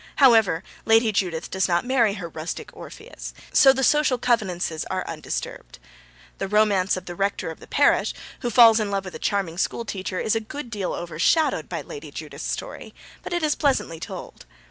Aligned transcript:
However, 0.15 0.63
Lady 0.83 1.11
Judith 1.11 1.51
does 1.51 1.67
not 1.67 1.85
marry 1.85 2.15
her 2.15 2.27
rustic 2.27 2.75
Orpheus, 2.75 3.35
so 3.53 3.71
the 3.71 3.83
social 3.83 4.17
convenances 4.17 4.83
are 4.89 5.05
undisturbed. 5.07 5.77
The 6.39 6.47
romance 6.47 6.97
of 6.97 7.05
the 7.05 7.13
Rector 7.13 7.51
of 7.51 7.59
the 7.59 7.67
Parish, 7.67 8.15
who 8.39 8.49
falls 8.49 8.79
in 8.79 8.89
love 8.89 9.05
with 9.05 9.13
a 9.13 9.19
charming 9.19 9.59
school 9.59 9.85
teacher, 9.85 10.19
is 10.19 10.33
a 10.35 10.39
good 10.39 10.71
deal 10.71 10.93
overshadowed 10.93 11.69
by 11.69 11.81
Lady 11.83 12.09
Judith's 12.09 12.49
story, 12.51 12.95
but 13.21 13.31
it 13.31 13.43
is 13.43 13.53
pleasantly 13.53 13.99
told. 13.99 14.47